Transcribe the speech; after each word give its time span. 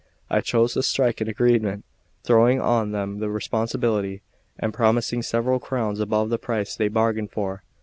I 0.31 0.41
chose 0.41 0.73
to 0.73 0.81
strike 0.81 1.21
an 1.21 1.27
agreement, 1.27 1.85
throwing 2.23 2.59
on 2.59 2.91
them 2.91 3.19
the 3.19 3.29
responsibility, 3.29 4.23
and 4.57 4.73
promising 4.73 5.21
several 5.21 5.59
crowns 5.59 5.99
above 5.99 6.31
the 6.31 6.39
price 6.39 6.75
they 6.75 6.87
bargained 6.87 7.29
for. 7.29 7.61